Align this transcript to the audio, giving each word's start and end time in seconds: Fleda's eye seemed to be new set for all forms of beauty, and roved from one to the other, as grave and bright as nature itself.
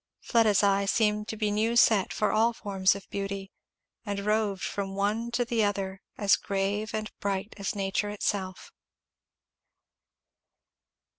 Fleda's 0.19 0.63
eye 0.63 0.85
seemed 0.85 1.27
to 1.27 1.37
be 1.37 1.51
new 1.51 1.75
set 1.75 2.11
for 2.11 2.31
all 2.31 2.53
forms 2.53 2.95
of 2.95 3.07
beauty, 3.11 3.51
and 4.03 4.19
roved 4.21 4.63
from 4.63 4.95
one 4.95 5.29
to 5.29 5.45
the 5.45 5.63
other, 5.63 6.01
as 6.17 6.35
grave 6.37 6.91
and 6.95 7.11
bright 7.19 7.53
as 7.57 7.75
nature 7.75 8.09
itself. 8.09 8.73